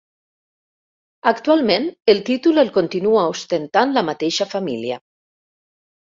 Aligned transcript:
Actualment 1.31 1.85
el 2.13 2.21
títol 2.31 2.63
el 2.63 2.73
continua 2.79 3.27
ostentant 3.35 3.95
la 4.01 4.05
mateixa 4.09 4.51
família. 4.57 4.99